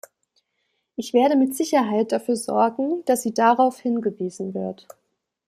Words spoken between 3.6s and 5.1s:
hingewiesen wird.